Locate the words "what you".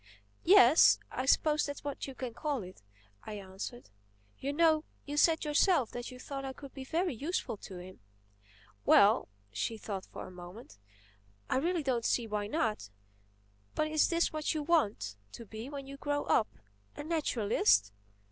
1.83-2.15, 14.33-14.63